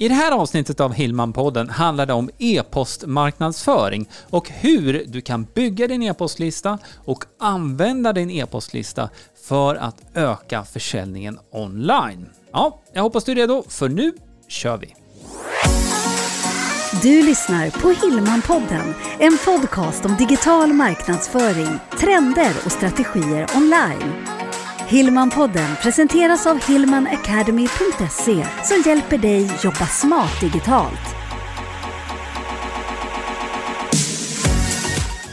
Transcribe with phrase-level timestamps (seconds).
[0.00, 5.86] I det här avsnittet av Hillman-podden handlar det om e-postmarknadsföring och hur du kan bygga
[5.88, 9.08] din e-postlista och använda din e-postlista
[9.48, 12.28] för att öka försäljningen online.
[12.52, 14.12] Ja, jag hoppas du är redo, för nu
[14.48, 14.94] kör vi!
[17.02, 24.39] Du lyssnar på Hillman-podden, en podcast om digital marknadsföring, trender och strategier online.
[24.90, 31.14] Hillmanpodden presenteras av hillmanacademy.se som hjälper dig jobba smart digitalt.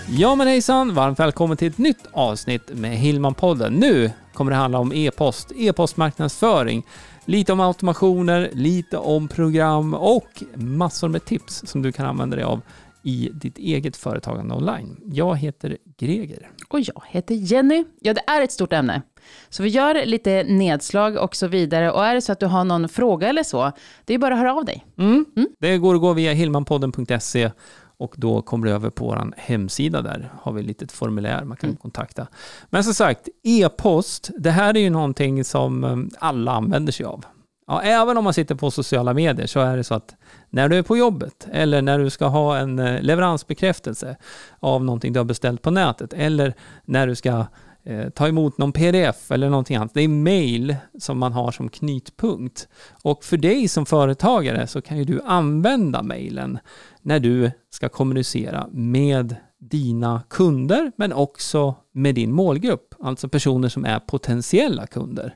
[0.09, 3.73] Ja men hejsan, varmt välkommen till ett nytt avsnitt med Hillmanpodden.
[3.73, 6.85] Nu kommer det handla om e-post, e-postmarknadsföring,
[7.25, 12.45] lite om automationer, lite om program och massor med tips som du kan använda dig
[12.45, 12.61] av
[13.07, 14.99] i ditt eget företagande online.
[15.05, 16.49] Jag heter Greger.
[16.67, 17.85] Och jag heter Jenny.
[17.99, 19.01] Ja, det är ett stort ämne.
[19.49, 21.91] Så vi gör lite nedslag och så vidare.
[21.91, 23.71] Och är det så att du har någon fråga eller så,
[24.05, 24.85] det är bara att höra av dig.
[24.97, 25.25] Mm.
[25.35, 25.49] Mm.
[25.59, 27.51] Det går att gå via hillmanpodden.se
[27.97, 31.57] och då kommer du över på vår hemsida där har vi ett litet formulär man
[31.57, 31.77] kan mm.
[31.77, 32.27] kontakta.
[32.69, 37.25] Men som sagt, e-post, det här är ju någonting som um, alla använder sig av.
[37.67, 40.15] Ja, även om man sitter på sociala medier så är det så att
[40.49, 44.17] när du är på jobbet eller när du ska ha en eh, leveransbekräftelse
[44.59, 46.53] av någonting du har beställt på nätet eller
[46.85, 47.45] när du ska
[47.83, 49.93] eh, ta emot någon pdf eller någonting annat.
[49.93, 52.67] Det är mail som man har som knytpunkt.
[53.03, 56.59] Och för dig som företagare så kan ju du använda mailen
[57.01, 63.85] när du ska kommunicera med dina kunder men också med din målgrupp, alltså personer som
[63.85, 65.35] är potentiella kunder.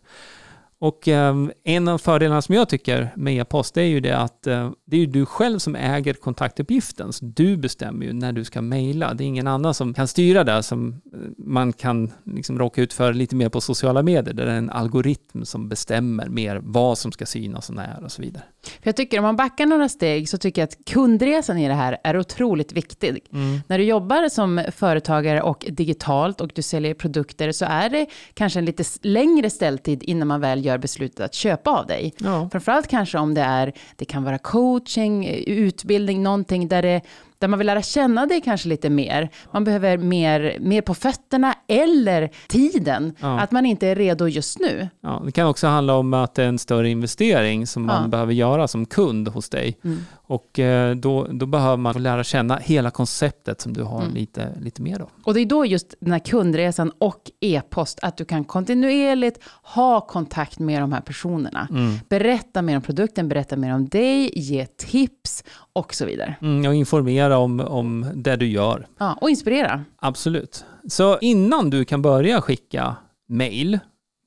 [0.81, 4.71] Och eh, en av fördelarna som jag tycker med e-post är ju det att eh,
[4.85, 7.13] det är ju du själv som äger kontaktuppgiften.
[7.13, 9.13] Så du bestämmer ju när du ska mejla.
[9.13, 12.93] Det är ingen annan som kan styra det som eh, man kan liksom råka ut
[12.93, 14.33] för lite mer på sociala medier.
[14.33, 18.11] Där det är en algoritm som bestämmer mer vad som ska synas och när och
[18.11, 18.43] så vidare.
[18.63, 21.73] För jag tycker om man backar några steg så tycker jag att kundresan i det
[21.73, 23.25] här är otroligt viktig.
[23.33, 23.59] Mm.
[23.67, 28.59] När du jobbar som företagare och digitalt och du säljer produkter så är det kanske
[28.59, 32.13] en lite längre ställtid innan man väl gör beslutet att köpa av dig.
[32.17, 32.49] Ja.
[32.51, 37.01] Framförallt kanske om det är, det kan vara coaching, utbildning, någonting där det
[37.41, 39.29] där man vill lära känna dig kanske lite mer.
[39.51, 43.15] Man behöver mer, mer på fötterna eller tiden.
[43.19, 43.39] Ja.
[43.39, 44.89] Att man inte är redo just nu.
[45.01, 48.07] Ja, det kan också handla om att det är en större investering som man ja.
[48.07, 49.77] behöver göra som kund hos dig.
[49.83, 50.05] Mm.
[50.31, 54.13] Och eh, då, då behöver man lära känna hela konceptet som du har mm.
[54.13, 55.09] lite, lite mer då.
[55.23, 60.01] Och det är då just den här kundresan och e-post, att du kan kontinuerligt ha
[60.01, 61.67] kontakt med de här personerna.
[61.69, 61.99] Mm.
[62.09, 65.43] Berätta mer om produkten, berätta mer om dig, ge tips
[65.73, 66.35] och så vidare.
[66.41, 68.87] Mm, och informera om, om det du gör.
[68.97, 69.85] Ja, och inspirera.
[69.97, 70.65] Absolut.
[70.87, 72.95] Så innan du kan börja skicka
[73.29, 73.79] mail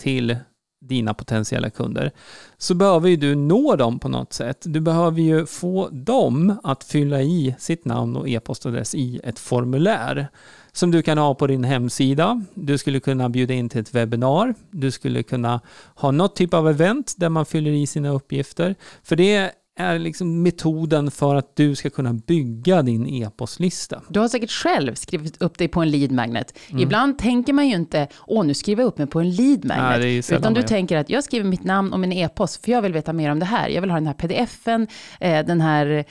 [0.02, 0.36] till
[0.86, 2.12] dina potentiella kunder,
[2.58, 4.58] så behöver ju du nå dem på något sätt.
[4.64, 10.28] Du behöver ju få dem att fylla i sitt namn och e-postadress i ett formulär
[10.72, 12.42] som du kan ha på din hemsida.
[12.54, 14.54] Du skulle kunna bjuda in till ett webbinar.
[14.70, 15.60] Du skulle kunna
[15.94, 18.74] ha något typ av event där man fyller i sina uppgifter.
[19.02, 24.02] För det är liksom metoden för att du ska kunna bygga din e-postlista.
[24.08, 26.58] Du har säkert själv skrivit upp dig på en lead magnet.
[26.70, 26.82] Mm.
[26.82, 30.00] Ibland tänker man ju inte, åh nu skriver jag upp mig på en lead magnet.
[30.00, 32.92] Nej, utan du tänker att jag skriver mitt namn och min e-post, för jag vill
[32.92, 33.68] veta mer om det här.
[33.68, 34.86] Jag vill ha den här pdfen,
[35.20, 36.04] eh, den här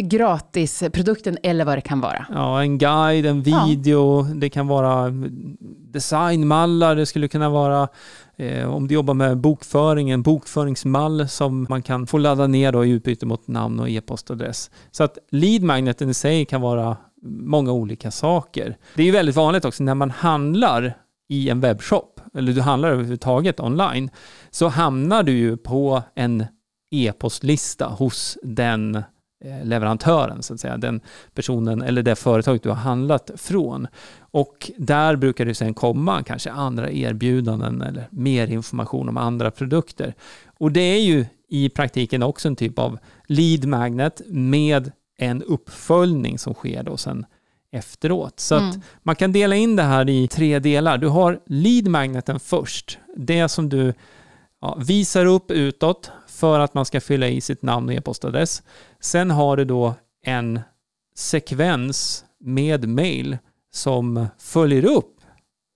[0.00, 2.26] gratisprodukten eller vad det kan vara.
[2.30, 4.34] Ja, en guide, en video, ja.
[4.34, 5.12] det kan vara
[5.92, 7.88] designmallar, det skulle kunna vara
[8.40, 12.84] Eh, om du jobbar med bokföring, en bokföringsmall som man kan få ladda ner då
[12.84, 14.70] i utbyte mot namn och e-postadress.
[14.90, 18.76] Så att lead-magneten i sig kan vara många olika saker.
[18.94, 20.96] Det är ju väldigt vanligt också när man handlar
[21.28, 24.10] i en webbshop, eller du handlar överhuvudtaget online,
[24.50, 26.44] så hamnar du ju på en
[26.90, 29.02] e-postlista hos den
[29.64, 31.00] leverantören, så att säga, den
[31.34, 33.86] personen eller det företaget du har handlat från.
[34.18, 40.14] Och där brukar det sen komma kanske andra erbjudanden eller mer information om andra produkter.
[40.58, 46.38] Och det är ju i praktiken också en typ av lead magnet med en uppföljning
[46.38, 47.26] som sker då sen
[47.72, 48.40] efteråt.
[48.40, 48.70] Så mm.
[48.70, 50.98] att man kan dela in det här i tre delar.
[50.98, 53.94] Du har lead magneten först, det som du
[54.60, 58.62] ja, visar upp utåt för att man ska fylla i sitt namn och e-postadress.
[59.00, 60.60] Sen har du då en
[61.14, 63.38] sekvens med mail
[63.72, 65.16] som följer upp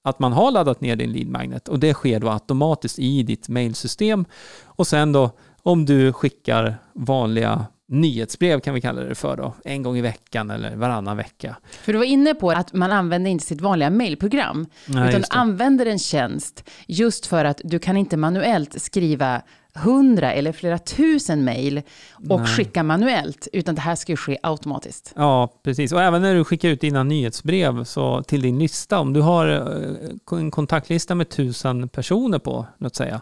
[0.04, 3.48] att man har laddat ner din lead magnet och det sker då automatiskt i ditt
[3.48, 4.24] mailsystem.
[4.64, 5.30] Och sen då
[5.62, 10.50] om du skickar vanliga nyhetsbrev kan vi kalla det för då, en gång i veckan
[10.50, 11.56] eller varannan vecka.
[11.70, 15.86] För du var inne på att man använder inte sitt vanliga mailprogram, utan du använder
[15.86, 19.42] en tjänst just för att du kan inte manuellt skriva
[19.74, 21.82] hundra eller flera tusen mejl
[22.28, 22.48] och Nej.
[22.48, 25.12] skicka manuellt, utan det här ska ju ske automatiskt.
[25.16, 25.92] Ja, precis.
[25.92, 29.48] Och även när du skickar ut dina nyhetsbrev så till din lista, om du har
[29.48, 33.20] eh, en kontaktlista med tusen personer på, låt säga,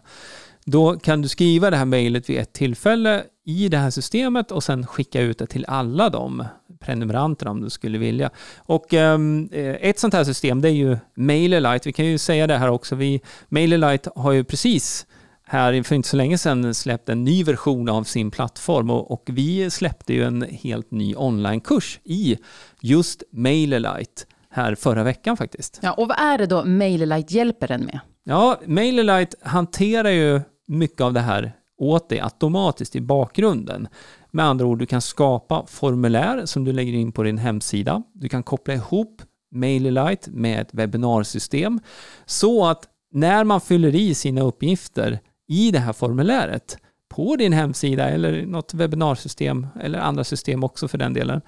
[0.64, 4.64] då kan du skriva det här mejlet vid ett tillfälle i det här systemet och
[4.64, 6.44] sen skicka ut det till alla de
[6.80, 8.30] prenumeranterna om du skulle vilja.
[8.56, 9.48] Och um,
[9.80, 11.88] ett sånt här system det är ju MailerLite.
[11.88, 12.94] Vi kan ju säga det här också.
[12.94, 15.06] Vi, MailerLite har ju precis
[15.52, 19.22] här för inte så länge sedan släppt en ny version av sin plattform och, och
[19.26, 22.36] vi släppte ju en helt ny onlinekurs i
[22.80, 25.78] just MailerLite här förra veckan faktiskt.
[25.82, 28.00] Ja, och vad är det då MailerLite hjälper den med?
[28.24, 33.88] Ja, MailerLite hanterar ju mycket av det här åt dig automatiskt i bakgrunden.
[34.30, 38.02] Med andra ord, du kan skapa formulär som du lägger in på din hemsida.
[38.14, 39.22] Du kan koppla ihop
[39.54, 41.80] MailerLite med ett webbinarsystem
[42.26, 46.78] så att när man fyller i sina uppgifter i det här formuläret
[47.08, 51.40] på din hemsida eller något webbinarsystem eller andra system också för den delen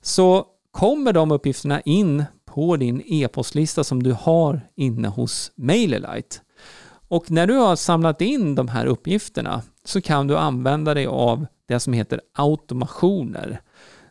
[0.00, 6.36] så kommer de uppgifterna in på din e-postlista som du har inne hos MailerLite.
[7.08, 11.46] Och när du har samlat in de här uppgifterna så kan du använda dig av
[11.68, 13.60] det som heter automationer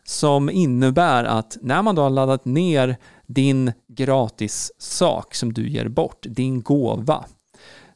[0.04, 2.96] som innebär att när man då har laddat ner
[3.26, 7.24] din gratis sak som du ger bort, din gåva,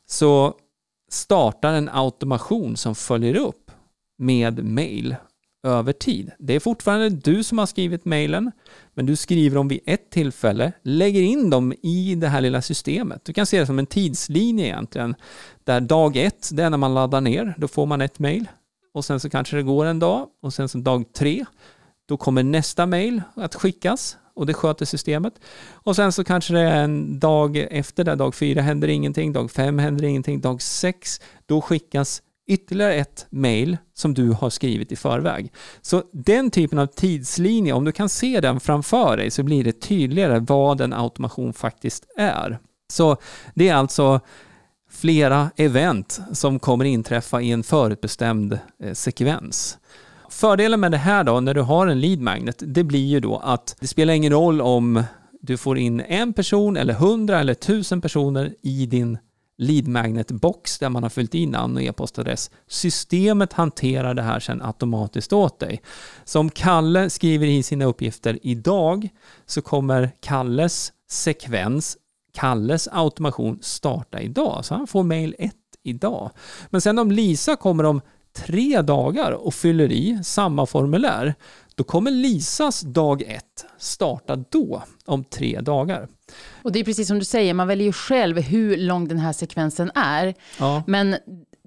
[0.07, 0.55] så
[1.17, 3.71] startar en automation som följer upp
[4.19, 5.17] med mail
[5.67, 6.31] över tid.
[6.39, 8.53] Det är fortfarande du som har skrivit mailen,
[8.95, 13.25] men du skriver dem vid ett tillfälle, lägger in dem i det här lilla systemet.
[13.25, 15.15] Du kan se det som en tidslinje egentligen,
[15.65, 18.49] där dag ett, det är när man laddar ner, då får man ett mail
[18.95, 21.45] och sen så kanske det går en dag och sen så dag tre,
[22.09, 25.35] då kommer nästa mail att skickas och det sköter systemet.
[25.73, 29.51] Och sen så kanske det är en dag efter det, dag fyra händer ingenting, dag
[29.51, 34.97] fem händer ingenting, dag sex, då skickas ytterligare ett mail som du har skrivit i
[34.97, 35.53] förväg.
[35.81, 39.81] Så den typen av tidslinje, om du kan se den framför dig så blir det
[39.81, 42.59] tydligare vad en automation faktiskt är.
[42.89, 43.17] Så
[43.55, 44.21] det är alltså
[44.91, 49.79] flera event som kommer inträffa i en förutbestämd eh, sekvens.
[50.37, 53.37] Fördelen med det här då, när du har en lead magnet, det blir ju då
[53.37, 55.03] att det spelar ingen roll om
[55.41, 59.19] du får in en person eller hundra eller tusen personer i din
[59.59, 62.51] lead magnet box där man har fyllt i namn och e-postadress.
[62.69, 65.83] Systemet hanterar det här sen automatiskt åt dig.
[66.25, 69.09] Så om Kalle skriver i sina uppgifter idag
[69.47, 71.97] så kommer Kalles sekvens,
[72.35, 74.65] Kalles automation starta idag.
[74.65, 76.31] Så han får mail 1 idag.
[76.71, 78.01] Men sen om Lisa kommer om
[78.37, 81.35] tre dagar och fyller i samma formulär,
[81.75, 86.09] då kommer Lisas dag ett starta då, om tre dagar.
[86.63, 89.33] Och det är precis som du säger, man väljer ju själv hur lång den här
[89.33, 90.35] sekvensen är.
[90.59, 90.83] Ja.
[90.87, 91.17] Men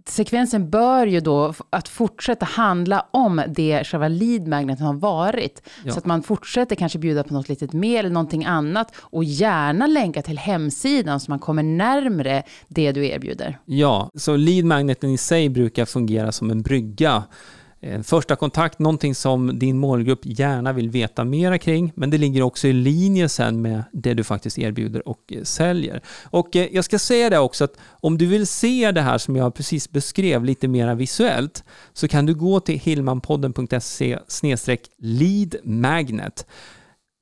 [0.06, 5.62] sekvensen bör ju då att fortsätta handla om det själva lead magneten har varit.
[5.86, 5.92] Ja.
[5.92, 9.88] Så att man fortsätter kanske bjuda på något litet mer eller någonting annat och gärna
[9.88, 13.60] länka till hemsidan så man kommer närmre det du erbjuder.
[13.66, 17.24] Ja, så lead magneten i sig brukar fungera som en brygga
[17.81, 22.41] en första kontakt, någonting som din målgrupp gärna vill veta mera kring, men det ligger
[22.41, 26.01] också i linje sen med det du faktiskt erbjuder och eh, säljer.
[26.23, 29.35] Och eh, jag ska säga det också att om du vill se det här som
[29.35, 34.19] jag precis beskrev lite mera visuellt så kan du gå till hilmanpodden.se
[34.97, 36.45] lead magnet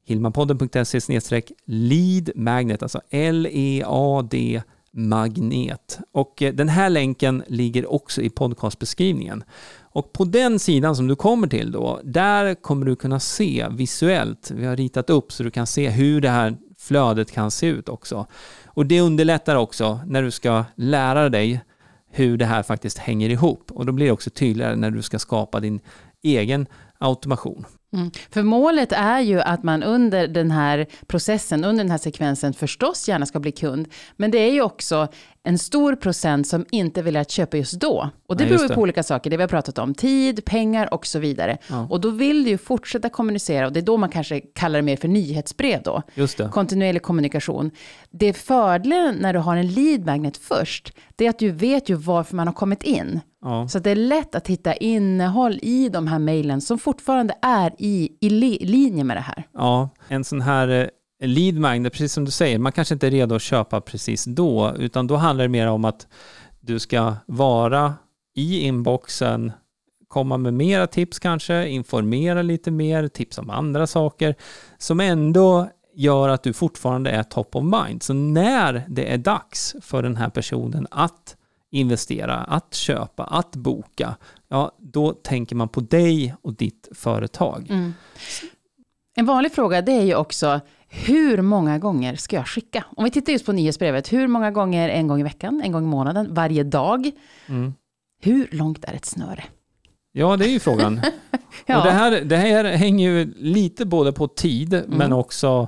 [0.08, 4.62] hilmanpodden.se lead magnet, alltså L-E-A-D
[4.98, 6.00] magnet.
[6.12, 9.44] Och eh, den här länken ligger också i podcastbeskrivningen.
[9.80, 14.52] Och på den sidan som du kommer till då, där kommer du kunna se visuellt,
[14.52, 17.90] vi har ritat upp så du kan se hur det här flödet kan se ut
[17.90, 18.28] också.
[18.66, 21.62] Och det underlättar också när du ska lära dig
[22.10, 23.72] hur det här faktiskt hänger ihop.
[23.72, 25.80] Och då blir det också tydligare när du ska skapa din
[26.24, 27.66] egen automation.
[27.94, 28.12] Mm.
[28.30, 33.08] För målet är ju att man under den här processen, under den här sekvensen förstås
[33.08, 33.88] gärna ska bli kund.
[34.16, 35.08] Men det är ju också
[35.44, 38.10] en stor procent som inte vill att köpa just då.
[38.28, 40.94] Och det ja, beror ju på olika saker, det vi har pratat om, tid, pengar
[40.94, 41.58] och så vidare.
[41.68, 41.88] Ja.
[41.90, 44.84] Och då vill du ju fortsätta kommunicera och det är då man kanske kallar det
[44.84, 46.04] mer för nyhetsbrev då.
[46.14, 46.50] Just det.
[46.54, 47.72] Kontinuerlig kommunikation.
[48.10, 51.96] Det fördelen när du har en lead magnet först, det är att du vet ju
[51.96, 53.20] varför man har kommit in.
[53.42, 53.68] Ja.
[53.68, 58.18] Så det är lätt att hitta innehåll i de här mejlen som fortfarande är i,
[58.22, 58.30] i
[58.66, 59.44] linje med det här.
[59.54, 60.68] Ja, en sån här
[61.22, 64.26] eh, lead magnet, precis som du säger, man kanske inte är redo att köpa precis
[64.26, 66.08] då, utan då handlar det mer om att
[66.60, 67.94] du ska vara
[68.36, 69.52] i inboxen,
[70.08, 74.36] komma med mera tips kanske, informera lite mer, tips om andra saker,
[74.78, 78.04] som ändå gör att du fortfarande är top of mind.
[78.04, 81.36] Så när det är dags för den här personen att
[81.72, 84.16] investera, att köpa, att boka,
[84.48, 87.68] ja, då tänker man på dig och ditt företag.
[87.70, 87.94] Mm.
[89.16, 90.60] En vanlig fråga det är ju också,
[90.90, 92.86] hur många gånger ska jag skicka?
[92.98, 95.84] Om vi tittar just på nyhetsbrevet, hur många gånger en gång i veckan, en gång
[95.84, 97.12] i månaden, varje dag?
[97.48, 97.74] Mm.
[98.22, 99.44] Hur långt är ett snöre?
[100.12, 101.02] Ja, det är ju frågan.
[101.66, 101.78] ja.
[101.78, 104.90] och det, här, det här hänger ju lite både på tid, mm.
[104.90, 105.68] men också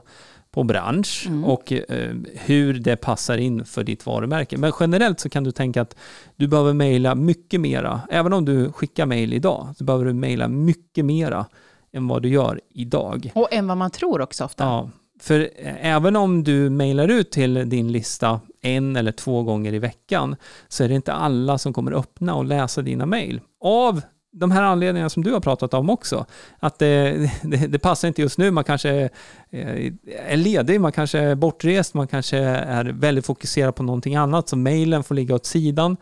[0.51, 1.45] på bransch mm.
[1.45, 4.57] och eh, hur det passar in för ditt varumärke.
[4.57, 5.95] Men generellt så kan du tänka att
[6.35, 8.01] du behöver mejla mycket mera.
[8.09, 11.45] Även om du skickar mejl idag, så behöver du mejla mycket mera
[11.91, 13.31] än vad du gör idag.
[13.35, 14.63] Och än vad man tror också ofta.
[14.63, 14.89] Ja,
[15.21, 19.79] för eh, även om du mejlar ut till din lista en eller två gånger i
[19.79, 20.35] veckan
[20.67, 23.41] så är det inte alla som kommer öppna och läsa dina mejl.
[23.61, 26.25] Av de här anledningarna som du har pratat om också.
[26.59, 29.09] Att det, det, det, passar inte just nu, man kanske
[29.49, 34.57] är ledig, man kanske är bortrest, man kanske är väldigt fokuserad på någonting annat, så
[34.57, 35.97] mejlen får ligga åt sidan.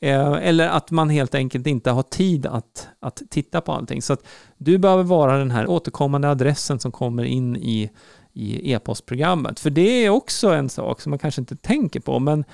[0.00, 4.02] Eh, eller att man helt enkelt inte har tid att, att titta på allting.
[4.02, 4.26] Så att
[4.58, 7.90] du behöver vara den här återkommande adressen som kommer in i
[8.32, 9.60] i e-postprogrammet.
[9.60, 12.44] För det är också en sak som man kanske inte tänker på, men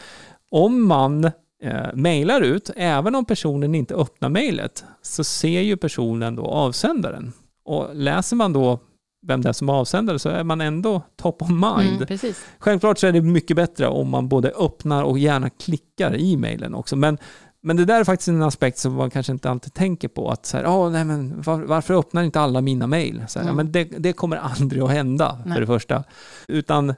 [0.51, 1.31] om man
[1.63, 7.33] eh, mejlar ut, även om personen inte öppnar mejlet, så ser ju personen då avsändaren.
[7.65, 8.81] Och läser man då
[9.27, 12.07] vem det är som är avsändare så är man ändå top of mind.
[12.11, 16.37] Mm, Självklart så är det mycket bättre om man både öppnar och gärna klickar i
[16.37, 16.97] mejlen också.
[16.97, 17.19] Men,
[17.63, 20.31] men det där är faktiskt en aspekt som man kanske inte alltid tänker på.
[20.31, 23.17] Att så här, oh, nej, men var, varför öppnar inte alla mina mejl?
[23.17, 23.47] Mm.
[23.47, 25.55] Ja, men det, det, kommer aldrig att hända nej.
[25.55, 26.05] för det första.
[26.49, 26.95] Utan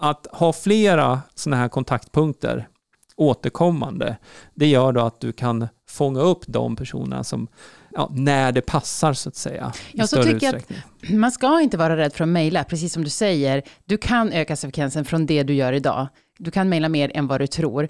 [0.00, 2.68] att ha flera sådana här kontaktpunkter
[3.18, 4.16] återkommande.
[4.54, 7.48] Det gör då att du kan fånga upp de personerna som,
[7.90, 9.72] ja, när det passar så att säga.
[9.92, 13.04] Ja, så tycker jag att man ska inte vara rädd för att mejla, precis som
[13.04, 13.62] du säger.
[13.84, 16.08] Du kan öka frekvensen från det du gör idag.
[16.38, 17.88] Du kan mejla mer än vad du tror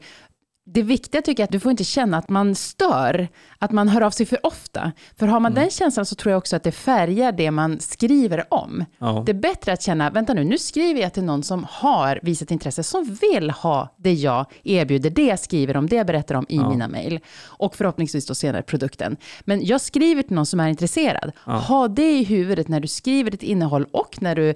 [0.73, 4.01] det viktiga tycker jag att du får inte känna att man stör, att man hör
[4.01, 4.93] av sig för ofta.
[5.17, 5.63] För har man mm.
[5.63, 8.85] den känslan så tror jag också att det färgar det man skriver om.
[8.99, 9.23] Ja.
[9.27, 12.51] Det är bättre att känna, vänta nu, nu skriver jag till någon som har visat
[12.51, 16.47] intresse, som vill ha det jag erbjuder, det jag skriver om, det jag berättar om
[16.49, 16.71] i ja.
[16.71, 17.21] mina mejl.
[17.45, 19.17] Och förhoppningsvis då senare produkten.
[19.41, 21.33] Men jag skriver till någon som är intresserad.
[21.47, 21.53] Ja.
[21.53, 24.55] Ha det i huvudet när du skriver ditt innehåll och när du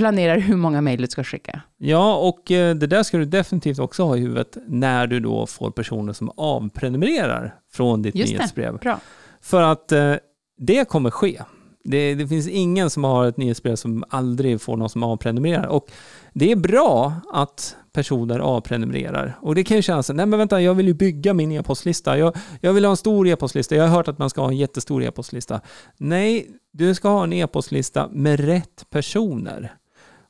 [0.00, 1.60] planerar hur många mejl du ska skicka.
[1.78, 5.46] Ja, och eh, det där ska du definitivt också ha i huvudet när du då
[5.46, 8.72] får personer som avprenumererar från ditt Just nyhetsbrev.
[8.72, 8.78] Det.
[8.78, 9.00] Bra.
[9.40, 10.14] För att eh,
[10.58, 11.42] det kommer ske.
[11.84, 15.66] Det, det, finns ingen som har ett nyhetsbrev som aldrig får någon som avprenumererar.
[15.66, 15.90] Och
[16.32, 19.38] det är bra att personer avprenumererar.
[19.40, 22.18] Och det kan ju kännas, nej men vänta, jag vill ju bygga min e-postlista.
[22.18, 23.74] Jag, jag vill ha en stor e-postlista.
[23.74, 25.60] Jag har hört att man ska ha en jättestor e-postlista.
[25.96, 29.72] Nej, du ska ha en e-postlista med rätt personer.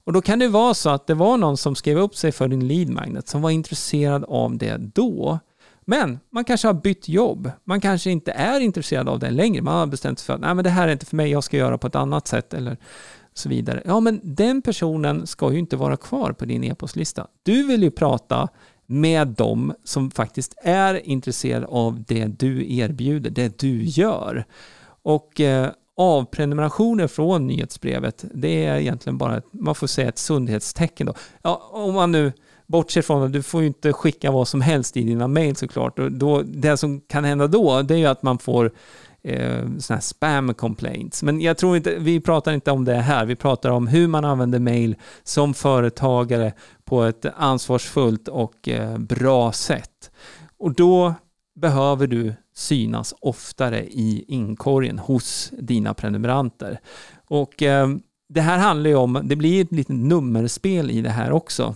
[0.04, 2.48] Och då kan det vara så att det var någon som skrev upp sig för
[2.48, 5.38] din lead magnet som var intresserad av det då.
[5.84, 7.50] Men man kanske har bytt jobb.
[7.64, 9.62] Man kanske inte är intresserad av det längre.
[9.62, 11.44] Man har bestämt sig för att Nej, men det här är inte för mig, jag
[11.44, 12.54] ska göra på ett annat sätt.
[12.54, 12.76] Eller
[13.34, 13.82] så vidare.
[13.84, 17.26] Ja, men den personen ska ju inte vara kvar på din e-postlista.
[17.42, 18.48] Du vill ju prata
[18.86, 24.44] med dem som faktiskt är intresserade av det du erbjuder, det du gör.
[25.02, 31.06] Och eh, avprenumerationer från nyhetsbrevet, det är egentligen bara, ett, man får säga ett sundhetstecken
[31.06, 31.14] då.
[31.42, 32.32] Ja, om man nu
[32.66, 35.98] bortser från att du får ju inte skicka vad som helst i dina mejl såklart.
[35.98, 38.72] Och då, det som kan hända då, det är ju att man får
[39.22, 41.22] eh, sådana här spam complaints.
[41.22, 43.26] Men jag tror inte, vi pratar inte om det här.
[43.26, 46.52] Vi pratar om hur man använder mail som företagare
[46.84, 50.10] på ett ansvarsfullt och eh, bra sätt.
[50.58, 51.14] Och då
[51.60, 56.80] behöver du synas oftare i inkorgen hos dina prenumeranter.
[57.28, 57.88] Och eh,
[58.28, 61.74] det här handlar ju om, det blir ett litet nummerspel i det här också.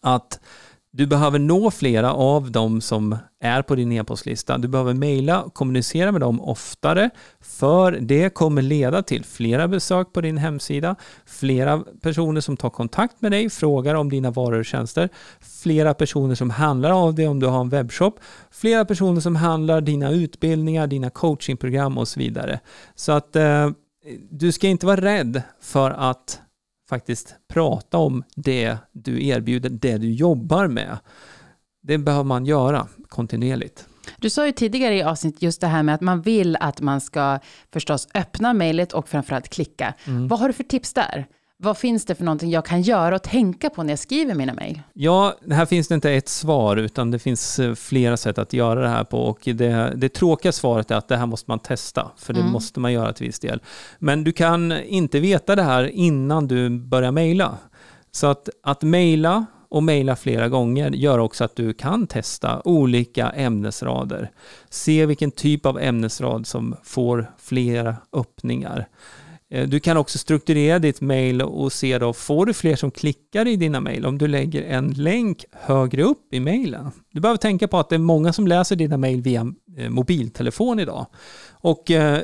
[0.00, 0.40] Att
[0.92, 4.58] du behöver nå flera av dem som är på din e-postlista.
[4.58, 10.12] Du behöver mejla och kommunicera med dem oftare för det kommer leda till flera besök
[10.12, 14.64] på din hemsida, flera personer som tar kontakt med dig, frågar om dina varor och
[14.64, 15.08] tjänster,
[15.62, 18.20] flera personer som handlar av dig om du har en webbshop,
[18.50, 22.60] flera personer som handlar dina utbildningar, dina coachingprogram och så vidare.
[22.94, 23.70] Så att eh,
[24.30, 26.40] du ska inte vara rädd för att
[26.90, 30.98] faktiskt prata om det du erbjuder, det du jobbar med.
[31.82, 33.86] Det behöver man göra kontinuerligt.
[34.18, 37.00] Du sa ju tidigare i avsnittet just det här med att man vill att man
[37.00, 37.38] ska
[37.72, 39.94] förstås öppna mejlet och framförallt klicka.
[40.06, 40.28] Mm.
[40.28, 41.26] Vad har du för tips där?
[41.62, 44.54] Vad finns det för någonting jag kan göra och tänka på när jag skriver mina
[44.54, 44.80] mejl?
[44.92, 48.80] Ja, här finns det inte ett svar, utan det finns eh, flera sätt att göra
[48.80, 49.18] det här på.
[49.18, 52.52] Och det, det tråkiga svaret är att det här måste man testa, för det mm.
[52.52, 53.62] måste man göra till viss del.
[53.98, 57.58] Men du kan inte veta det här innan du börjar mejla.
[58.12, 63.30] Så att, att mejla och mejla flera gånger gör också att du kan testa olika
[63.30, 64.30] ämnesrader.
[64.70, 68.88] Se vilken typ av ämnesrad som får flera öppningar.
[69.50, 73.48] Eh, du kan också strukturera ditt mail och se då, får du fler som klickar
[73.48, 74.06] i dina mail.
[74.06, 76.90] om du lägger en länk högre upp i mailen.
[77.12, 80.80] Du behöver tänka på att det är många som läser dina mail via eh, mobiltelefon
[80.80, 81.06] idag.
[81.50, 82.20] Och eh,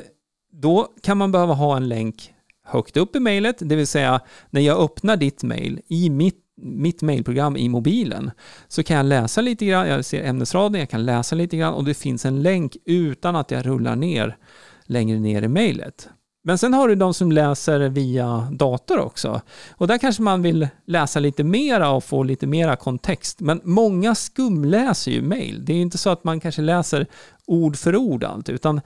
[0.51, 2.33] då kan man behöva ha en länk
[2.65, 7.01] högt upp i mejlet, det vill säga när jag öppnar ditt mejl i mitt mitt
[7.01, 8.31] mejlprogram i mobilen
[8.67, 11.85] så kan jag läsa lite grann, jag ser ämnesraden, jag kan läsa lite grann och
[11.85, 14.37] det finns en länk utan att jag rullar ner
[14.85, 16.09] längre ner i mejlet.
[16.47, 19.41] Men sen har du de som läser via dator också.
[19.71, 23.39] Och där kanske man vill läsa lite mera och få lite mera kontext.
[23.39, 25.65] Men många skumläser ju mejl.
[25.65, 27.07] Det är ju inte så att man kanske läser
[27.45, 28.81] ord för ord allt, utan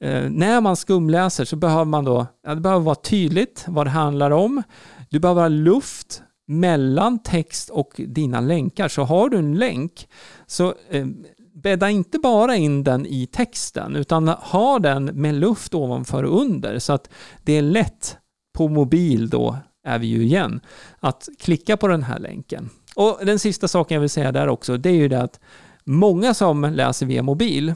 [0.00, 3.90] eh, när man skumläser så behöver man då, ja, det behöver vara tydligt vad det
[3.90, 4.62] handlar om.
[5.10, 8.88] Du behöver ha luft mellan text och dina länkar.
[8.88, 10.08] Så har du en länk
[10.46, 11.06] så eh,
[11.54, 16.78] bädda inte bara in den i texten utan ha den med luft ovanför och under
[16.78, 17.10] så att
[17.42, 18.16] det är lätt
[18.54, 20.60] på mobil då är vi ju igen
[21.00, 22.70] att klicka på den här länken.
[22.96, 25.40] Och den sista saken jag vill säga där också det är ju det att
[25.84, 27.74] många som läser via mobil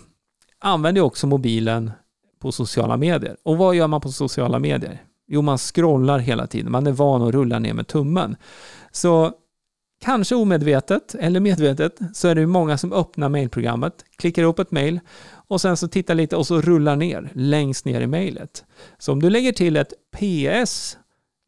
[0.59, 1.91] använder också mobilen
[2.41, 3.37] på sociala medier.
[3.43, 5.03] Och vad gör man på sociala medier?
[5.29, 6.73] Jo, man scrollar hela tiden.
[6.73, 8.37] Man är van att rulla ner med tummen.
[8.93, 9.33] Så
[10.07, 15.01] kanske omedvetet eller medvetet, så är det många som öppnar mejlprogrammet, klickar upp ett mejl
[15.49, 18.65] och sen så tittar lite och så rullar ner längst ner i mejlet.
[18.99, 20.99] Så om du lägger till ett PS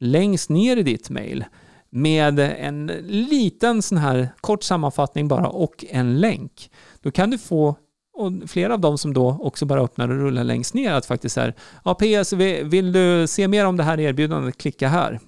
[0.00, 1.44] längst ner i ditt mejl
[1.90, 6.70] med en liten sån här kort sammanfattning bara och en länk,
[7.02, 7.76] då kan du få
[8.14, 11.34] och flera av dem som då också bara öppnar och rullar längst ner att faktiskt
[11.34, 11.52] säga
[11.84, 15.20] ja PS, vill du se mer om det här erbjudandet, klicka här.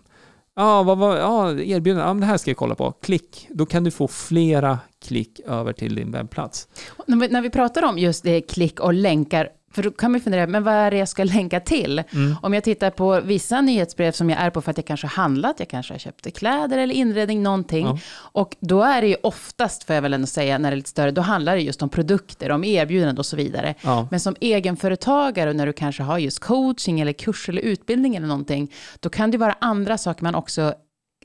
[0.60, 2.92] Ja, vad var, ja, erbjudande, ja, det här ska jag kolla på.
[2.92, 6.68] Klick, då kan du få flera klick över till din webbplats.
[7.06, 10.20] När vi, när vi pratar om just det, klick och länkar, för då kan man
[10.20, 12.02] fundera, men vad är det jag ska länka till?
[12.12, 12.36] Mm.
[12.42, 15.22] Om jag tittar på vissa nyhetsbrev som jag är på för att jag kanske har
[15.22, 17.86] handlat, jag kanske har köpt kläder eller inredning, någonting.
[17.86, 17.98] Ja.
[18.12, 20.88] Och då är det ju oftast, får jag väl ändå säga, när det är lite
[20.88, 23.74] större, då handlar det just om produkter, om erbjudanden och så vidare.
[23.80, 24.08] Ja.
[24.10, 28.72] Men som egenföretagare, när du kanske har just coaching eller kurs eller utbildning eller någonting,
[29.00, 30.74] då kan det vara andra saker man också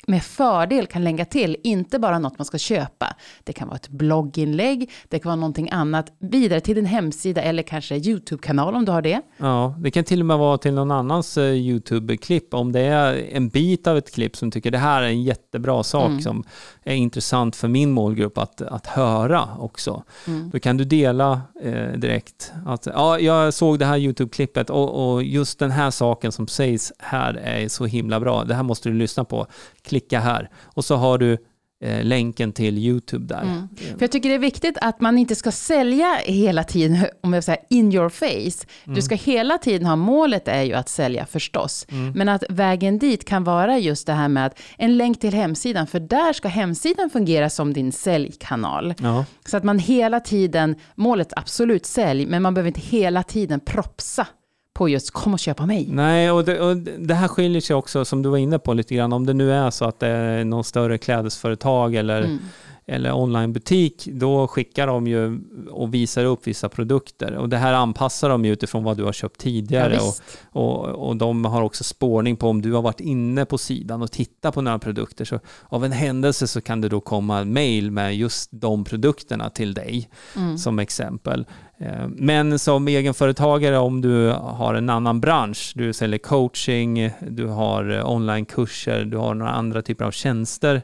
[0.07, 3.15] med fördel kan lägga till, inte bara något man ska köpa.
[3.43, 7.63] Det kan vara ett blogginlägg, det kan vara någonting annat, vidare till din hemsida eller
[7.63, 9.21] kanske YouTube-kanal om du har det.
[9.37, 12.53] Ja, det kan till och med vara till någon annans eh, YouTube-klipp.
[12.53, 15.83] Om det är en bit av ett klipp som tycker det här är en jättebra
[15.83, 16.21] sak mm.
[16.21, 16.43] som
[16.83, 20.03] är intressant för min målgrupp att, att höra också.
[20.27, 20.49] Mm.
[20.49, 25.23] Då kan du dela eh, direkt att ja, jag såg det här YouTube-klippet och, och
[25.23, 28.43] just den här saken som sägs här är så himla bra.
[28.43, 29.47] Det här måste du lyssna på
[29.95, 30.49] klicka här.
[30.63, 31.37] Och så har du
[31.83, 33.41] eh, länken till YouTube där.
[33.41, 33.67] Mm.
[33.77, 37.43] För jag tycker det är viktigt att man inte ska sälja hela tiden, om jag
[37.43, 38.65] säger in your face.
[38.83, 38.95] Mm.
[38.95, 42.11] Du ska hela tiden ha, målet är ju att sälja förstås, mm.
[42.15, 45.87] men att vägen dit kan vara just det här med att en länk till hemsidan,
[45.87, 48.93] för där ska hemsidan fungera som din säljkanal.
[48.97, 49.25] Ja.
[49.45, 54.27] Så att man hela tiden, målet absolut sälj, men man behöver inte hela tiden propsa
[54.75, 55.87] på just kom och köpa mig.
[55.89, 58.95] Nej, och det, och det, här skiljer sig också som du var inne på lite
[58.95, 59.13] grann.
[59.13, 62.39] Om det nu är så att det är någon större klädesföretag eller, mm.
[62.87, 65.39] Eller onlinebutik, då skickar de ju
[65.71, 67.35] och visar upp vissa produkter.
[67.35, 69.93] Och det här anpassar de ju utifrån vad du har köpt tidigare.
[69.93, 70.13] Ja,
[70.51, 74.01] och, och, och de har också spårning på om du har varit inne på sidan
[74.01, 75.25] och tittat på några produkter.
[75.25, 79.73] Så av en händelse så kan det då komma mail med just de produkterna till
[79.73, 80.57] dig mm.
[80.57, 81.45] som exempel.
[81.77, 87.97] Eh, men som egenföretagare, om du har en annan bransch, du säljer coaching, du har
[87.97, 90.81] eh, onlinekurser, du har några andra typer av tjänster,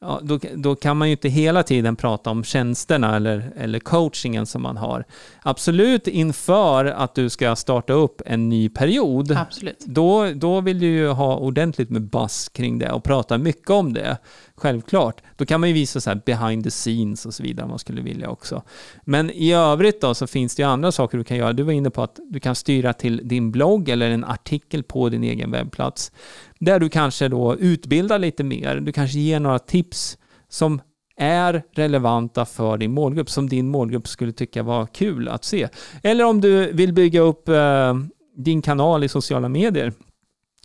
[0.00, 4.46] ja, då, då kan man ju inte hela tiden prata om tjänsterna eller, eller coachingen
[4.46, 5.04] som man har.
[5.42, 9.84] Absolut inför att du ska starta upp en ny period, Absolut.
[9.86, 13.92] Då, då vill du ju ha ordentligt med bass kring det och prata mycket om
[13.92, 14.18] det.
[14.54, 15.22] Självklart.
[15.36, 17.78] Då kan man ju visa så här behind the scenes och så vidare om man
[17.78, 18.62] skulle vilja också.
[19.04, 21.52] Men i övrigt då så finns det ju andra saker du kan göra.
[21.52, 25.08] Du var inne på att du kan styra till din blogg eller en artikel på
[25.08, 26.12] din egen webbplats.
[26.58, 28.76] Där du kanske då utbildar lite mer.
[28.76, 30.80] Du kanske ger några tips som
[31.16, 35.68] är relevanta för din målgrupp, som din målgrupp skulle tycka var kul att se.
[36.02, 37.94] Eller om du vill bygga upp eh,
[38.36, 39.92] din kanal i sociala medier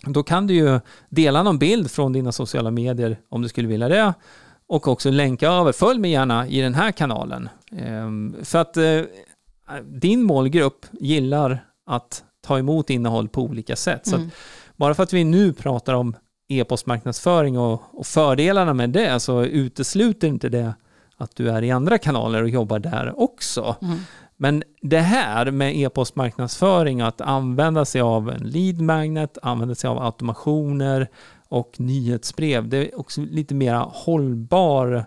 [0.06, 3.90] då kan du ju dela någon bild från dina sociala medier om du skulle vilja
[3.90, 4.14] det
[4.68, 5.72] och också länka över.
[5.72, 7.50] Följ mig gärna i den här kanalen.
[7.72, 9.02] Eh, för att eh,
[9.84, 14.08] din målgrupp gillar att ta emot innehåll på olika sätt.
[14.08, 14.16] Så.
[14.16, 14.30] Mm
[14.82, 16.16] bara för att vi nu pratar om
[16.50, 20.74] e-postmarknadsföring och, och fördelarna med det så utesluter inte det
[21.18, 23.76] att du är i andra kanaler och jobbar där också.
[23.82, 23.98] Mm.
[24.38, 30.04] Men det här med e-postmarknadsföring, att använda sig av en lead magnet, använda sig av
[30.04, 31.08] automationer
[31.50, 35.06] och nyhetsbrev, det är också lite mer hållbar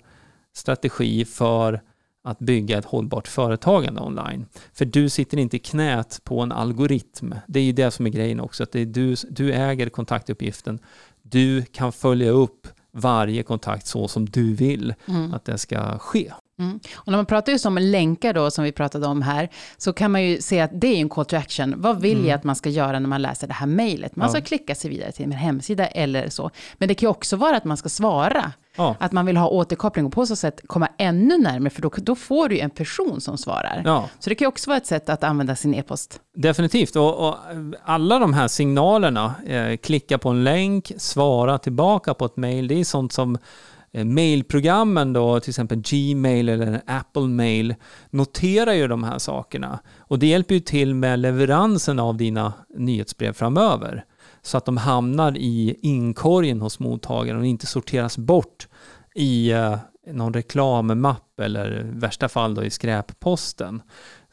[0.56, 1.80] strategi för
[2.24, 4.46] att bygga ett hållbart företagande online.
[4.72, 7.34] För du sitter inte i knät på en algoritm.
[7.46, 10.78] Det är ju det som är grejen också, att det är du, du äger kontaktuppgiften.
[11.22, 15.34] Du kan följa upp varje kontakt så som du vill mm.
[15.34, 16.32] att det ska ske.
[16.58, 16.80] Mm.
[16.94, 20.10] Och när man pratar just om länkar då, som vi pratade om här, så kan
[20.10, 21.74] man ju se att det är en call to action.
[21.76, 22.28] Vad vill mm.
[22.28, 24.16] jag att man ska göra när man läser det här mejlet?
[24.16, 26.50] Man ska klicka sig vidare till min hemsida eller så.
[26.78, 28.52] Men det kan ju också vara att man ska svara.
[28.76, 28.96] Ja.
[29.00, 32.14] Att man vill ha återkoppling och på så sätt komma ännu närmare, för då, då
[32.14, 33.82] får du ju en person som svarar.
[33.84, 34.08] Ja.
[34.18, 36.20] Så det kan ju också vara ett sätt att använda sin e-post.
[36.36, 37.36] Definitivt, och, och
[37.84, 42.80] alla de här signalerna, eh, klicka på en länk, svara tillbaka på ett mejl, det
[42.80, 47.74] är sånt som Eh, Eh, mailprogrammen då, till exempel Gmail eller Apple Mail,
[48.10, 49.78] noterar ju de här sakerna.
[49.98, 54.04] Och det hjälper ju till med leveransen av dina nyhetsbrev framöver.
[54.42, 58.68] Så att de hamnar i inkorgen hos mottagaren och inte sorteras bort
[59.14, 59.78] i eh,
[60.12, 63.82] någon reklammapp eller i värsta fall då i skräpposten.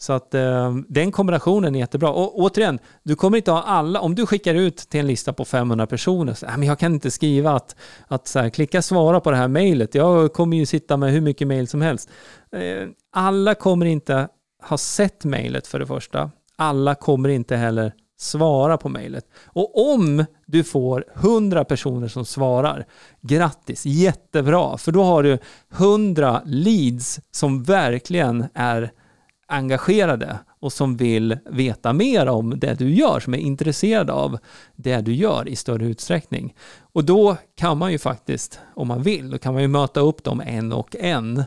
[0.01, 2.09] Så att eh, den kombinationen är jättebra.
[2.09, 5.45] Och återigen, du kommer inte ha alla, om du skickar ut till en lista på
[5.45, 7.75] 500 personer, så, äh, men jag kan inte skriva att,
[8.07, 11.21] att så här, klicka svara på det här mejlet, jag kommer ju sitta med hur
[11.21, 12.09] mycket mejl som helst.
[12.55, 14.27] Eh, alla kommer inte
[14.63, 16.31] ha sett mejlet för det första.
[16.55, 19.25] Alla kommer inte heller svara på mejlet.
[19.45, 22.85] Och om du får 100 personer som svarar,
[23.21, 25.37] grattis, jättebra, för då har du
[25.73, 28.91] 100 leads som verkligen är
[29.51, 34.37] engagerade och som vill veta mer om det du gör, som är intresserade av
[34.75, 36.55] det du gör i större utsträckning.
[36.93, 40.23] Och då kan man ju faktiskt, om man vill, då kan man ju möta upp
[40.23, 41.43] dem en och en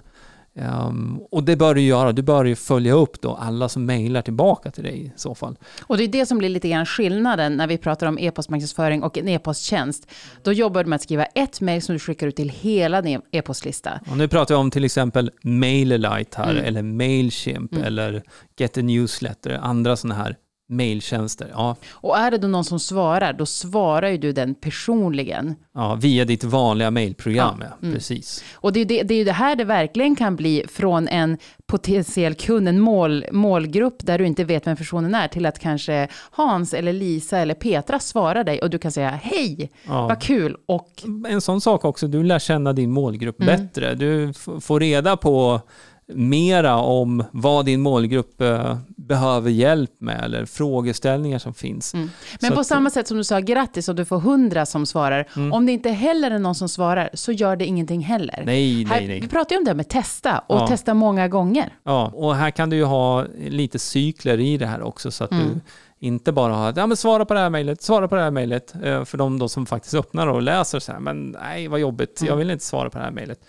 [0.56, 2.12] Um, och det bör du göra.
[2.12, 5.58] Du bör ju följa upp då alla som mejlar tillbaka till dig i så fall.
[5.82, 9.18] Och det är det som blir lite grann skillnaden när vi pratar om e-postmarknadsföring och
[9.18, 10.10] en e-posttjänst.
[10.42, 13.20] Då jobbar du med att skriva ett mejl som du skickar ut till hela din
[13.30, 14.00] e-postlista.
[14.10, 16.64] Och nu pratar vi om till exempel MailerLite här, mm.
[16.64, 17.84] eller Mailchimp, mm.
[17.84, 18.22] eller
[18.56, 20.36] Get a Newsletter, andra sådana här
[20.68, 21.50] mailtjänster.
[21.52, 21.76] Ja.
[21.90, 25.54] Och är det då någon som svarar, då svarar ju du den personligen.
[25.74, 27.66] Ja, via ditt vanliga mailprogram, ja.
[27.82, 27.94] Mm.
[27.94, 28.44] precis.
[28.54, 31.38] Och det är, det, det är ju det här det verkligen kan bli från en
[31.66, 36.08] potentiell kund, en mål, målgrupp där du inte vet vem personen är, till att kanske
[36.30, 40.08] Hans eller Lisa eller Petra svarar dig och du kan säga hej, ja.
[40.08, 40.56] vad kul.
[40.66, 40.88] Och...
[41.28, 43.56] En sån sak också, du lär känna din målgrupp mm.
[43.56, 43.94] bättre.
[43.94, 45.60] Du får reda på
[46.06, 51.94] mera om vad din målgrupp eh, behöver hjälp med eller frågeställningar som finns.
[51.94, 52.10] Mm.
[52.40, 54.86] Men så på att, samma sätt som du sa grattis och du får hundra som
[54.86, 55.52] svarar, mm.
[55.52, 58.42] om det inte heller är någon som svarar så gör det ingenting heller.
[58.46, 59.20] Nej, här, nej, nej.
[59.20, 60.66] Vi pratar ju om det med testa och ja.
[60.66, 61.72] testa många gånger.
[61.82, 65.30] Ja, och här kan du ju ha lite cykler i det här också så att
[65.30, 65.48] mm.
[65.48, 65.60] du
[66.06, 68.74] inte bara ha, ja men svara på det här mejlet, svara på det här mejlet.
[68.82, 72.18] Eh, för de då som faktiskt öppnar och läser så här, men nej vad jobbigt,
[72.20, 72.38] jag mm.
[72.38, 73.40] vill inte svara på det här mejlet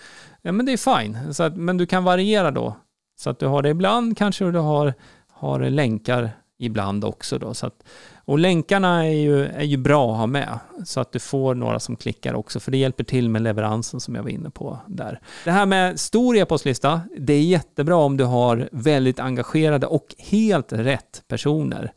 [0.45, 1.34] ja men det är fine.
[1.34, 2.75] Så att, men du kan variera då.
[3.17, 4.93] Så att du har det ibland kanske du har,
[5.31, 7.53] har länkar ibland också då.
[7.53, 7.84] Så att,
[8.15, 11.79] och länkarna är ju, är ju bra att ha med så att du får några
[11.79, 15.19] som klickar också för det hjälper till med leveransen som jag var inne på där.
[15.43, 20.73] Det här med stor e-postlista, det är jättebra om du har väldigt engagerade och helt
[20.73, 21.93] rätt personer.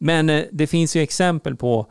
[0.00, 1.86] Men eh, det finns ju exempel på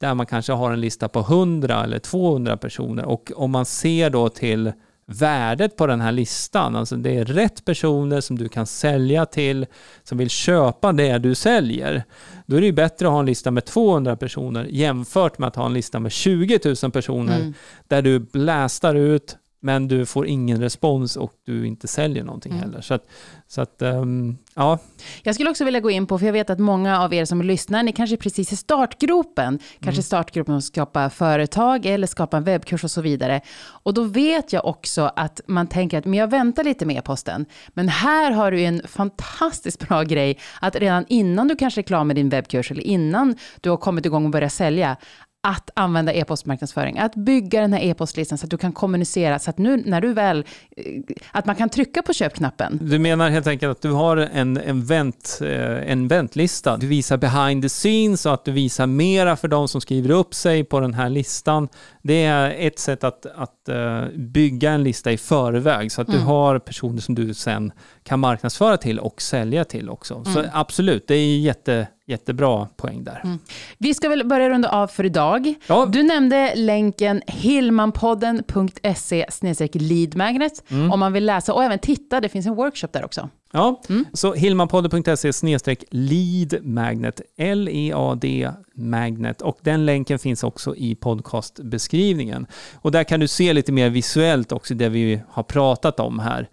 [0.00, 4.10] där man kanske har en lista på 100 eller 200 personer och om man ser
[4.10, 4.72] då till
[5.10, 6.76] värdet på den här listan.
[6.76, 9.66] Alltså det är rätt personer som du kan sälja till,
[10.02, 12.04] som vill köpa det du säljer.
[12.46, 15.56] Då är det ju bättre att ha en lista med 200 personer jämfört med att
[15.56, 17.54] ha en lista med 20 000 personer mm.
[17.88, 22.64] där du blästar ut men du får ingen respons och du inte säljer någonting mm.
[22.64, 22.80] heller.
[22.80, 23.06] Så att,
[23.46, 24.78] så att um, ja.
[25.22, 27.42] Jag skulle också vilja gå in på, för jag vet att många av er som
[27.42, 30.02] lyssnar, ni kanske är precis i startgropen, kanske mm.
[30.02, 33.40] startgropen att skapa företag eller skapa en webbkurs och så vidare.
[33.60, 37.46] Och då vet jag också att man tänker att men jag väntar lite med e-posten.
[37.68, 42.04] Men här har du en fantastiskt bra grej, att redan innan du kanske är klar
[42.04, 44.96] med din webbkurs eller innan du har kommit igång och börjat sälja,
[45.42, 49.58] att använda e-postmarknadsföring, att bygga den här e-postlistan så att du kan kommunicera, så att
[49.58, 50.44] nu när du väl,
[50.76, 50.84] eh,
[51.32, 52.78] att man kan trycka på köpknappen.
[52.82, 57.16] Du menar helt enkelt att du har en, en, vänt, eh, en väntlista, du visar
[57.16, 60.80] behind the scenes och att du visar mera för de som skriver upp sig på
[60.80, 61.68] den här listan.
[62.02, 66.20] Det är ett sätt att, att eh, bygga en lista i förväg så att mm.
[66.20, 67.72] du har personer som du sen
[68.02, 70.24] kan marknadsföra till och sälja till också.
[70.24, 70.50] Så mm.
[70.52, 73.20] absolut, det är jätte Jättebra poäng där.
[73.24, 73.38] Mm.
[73.78, 75.54] Vi ska väl börja runda av för idag.
[75.66, 75.88] Ja.
[75.92, 79.26] Du nämnde länken hillmanpodden.se
[79.72, 80.92] leadmagnet mm.
[80.92, 82.20] om man vill läsa och även titta.
[82.20, 83.28] Det finns en workshop där också.
[83.52, 84.04] Ja, mm.
[84.12, 92.46] så hillmanpodden.se leadmagnet, L-E-A-D magnet och den länken finns också i podcastbeskrivningen.
[92.74, 96.48] Och där kan du se lite mer visuellt också det vi har pratat om här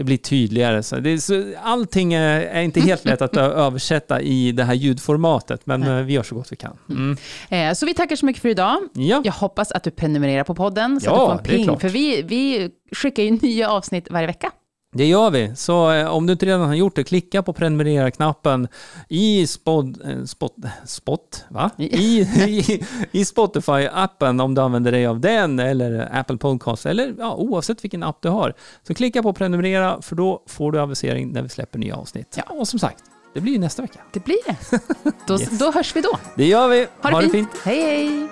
[0.00, 0.82] det blir tydligare.
[0.82, 5.80] Så det så, allting är, inte helt lätt att översätta i det här ljudformatet, men
[5.80, 5.98] Nej.
[5.98, 6.76] Eh, vi gör så gott vi kan.
[6.90, 7.16] Mm.
[7.48, 8.78] Eh, så vi tackar så mycket för idag.
[8.92, 9.22] Ja.
[9.24, 11.88] Jag hoppas att du prenumererar på podden så ja, att du får en ping, för
[11.88, 14.50] vi, vi skickar ju nya avsnitt varje vecka.
[14.92, 18.68] Det gör vi, så eh, om du inte redan har gjort det, klicka på prenumerera-knappen
[19.08, 20.54] i spot, eh, spot,
[20.86, 21.70] spot va?
[21.78, 27.34] I, i, i Spotify-appen om du använder dig av den eller Apple Podcast eller ja,
[27.34, 28.54] oavsett vilken app du har.
[28.82, 32.34] Så klicka på prenumerera för då får du avisering när vi släpper nya avsnitt.
[32.36, 32.42] Ja.
[32.48, 34.00] Och som sagt, det blir ju nästa vecka.
[34.12, 34.80] Det blir det.
[35.26, 35.58] Då, yes.
[35.58, 36.18] då hörs vi då.
[36.36, 36.86] Det gör vi.
[37.02, 37.32] Ha, ha det, fint.
[37.32, 37.62] fint.
[37.64, 38.28] Hej, hej.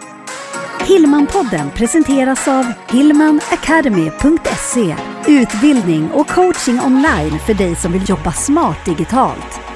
[0.89, 4.97] Hillmanpodden presenteras av hillmanacademy.se
[5.27, 9.68] Utbildning och coaching online för dig som vill jobba smart digitalt.